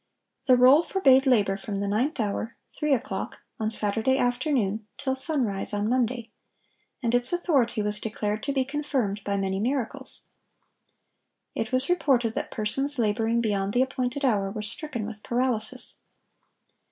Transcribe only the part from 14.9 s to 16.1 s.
with paralysis.